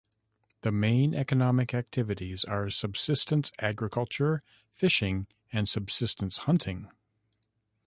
The 0.61 0.71
main 0.71 1.13
economic 1.13 1.75
activities 1.75 2.43
are 2.43 2.71
subsistence 2.71 3.51
agriculture, 3.59 4.41
fishing 4.71 5.27
and 5.53 5.69
subsistence 5.69 6.39
hunting. 6.49 6.89